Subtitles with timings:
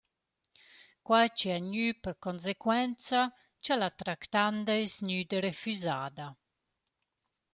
[1.05, 3.19] Quai chi ha gnü per consequenza
[3.63, 6.27] cha la tractanda es gnüda refüsada.